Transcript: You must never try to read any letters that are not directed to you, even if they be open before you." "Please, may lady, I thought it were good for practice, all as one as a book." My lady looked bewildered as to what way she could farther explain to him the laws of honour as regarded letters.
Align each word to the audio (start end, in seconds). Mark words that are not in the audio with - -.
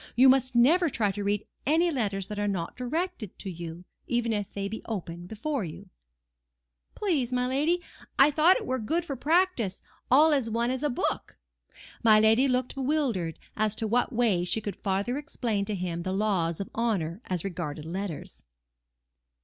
You 0.15 0.29
must 0.29 0.55
never 0.55 0.89
try 0.89 1.11
to 1.11 1.23
read 1.23 1.45
any 1.63 1.91
letters 1.91 2.25
that 2.25 2.39
are 2.39 2.47
not 2.47 2.75
directed 2.75 3.37
to 3.37 3.51
you, 3.51 3.85
even 4.07 4.33
if 4.33 4.51
they 4.51 4.67
be 4.67 4.81
open 4.85 5.27
before 5.27 5.63
you." 5.63 5.91
"Please, 6.95 7.31
may 7.31 7.45
lady, 7.45 7.83
I 8.17 8.31
thought 8.31 8.57
it 8.57 8.65
were 8.65 8.79
good 8.79 9.05
for 9.05 9.15
practice, 9.15 9.83
all 10.09 10.33
as 10.33 10.49
one 10.49 10.71
as 10.71 10.81
a 10.81 10.89
book." 10.89 11.37
My 12.03 12.19
lady 12.19 12.47
looked 12.47 12.73
bewildered 12.73 13.37
as 13.55 13.75
to 13.75 13.85
what 13.85 14.11
way 14.11 14.43
she 14.43 14.59
could 14.59 14.77
farther 14.77 15.19
explain 15.19 15.65
to 15.65 15.75
him 15.75 16.01
the 16.01 16.13
laws 16.13 16.59
of 16.59 16.71
honour 16.73 17.21
as 17.25 17.43
regarded 17.43 17.85
letters. 17.85 18.41